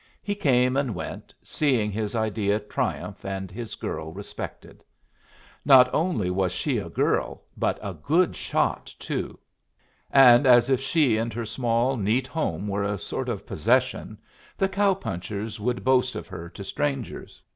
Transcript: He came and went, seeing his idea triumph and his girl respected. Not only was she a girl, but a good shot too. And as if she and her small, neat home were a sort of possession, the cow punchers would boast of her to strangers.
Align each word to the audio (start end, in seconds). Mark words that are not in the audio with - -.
He 0.23 0.33
came 0.33 0.77
and 0.77 0.95
went, 0.95 1.31
seeing 1.43 1.91
his 1.91 2.15
idea 2.15 2.59
triumph 2.59 3.23
and 3.23 3.51
his 3.51 3.75
girl 3.75 4.11
respected. 4.11 4.83
Not 5.63 5.93
only 5.93 6.31
was 6.31 6.51
she 6.51 6.79
a 6.79 6.89
girl, 6.89 7.43
but 7.55 7.77
a 7.83 7.93
good 7.93 8.35
shot 8.35 8.87
too. 8.97 9.37
And 10.09 10.47
as 10.47 10.71
if 10.71 10.81
she 10.81 11.17
and 11.17 11.31
her 11.33 11.45
small, 11.45 11.97
neat 11.97 12.25
home 12.25 12.67
were 12.67 12.83
a 12.83 12.97
sort 12.97 13.29
of 13.29 13.45
possession, 13.45 14.17
the 14.57 14.67
cow 14.67 14.95
punchers 14.95 15.59
would 15.59 15.83
boast 15.83 16.15
of 16.15 16.25
her 16.25 16.49
to 16.49 16.63
strangers. 16.63 17.43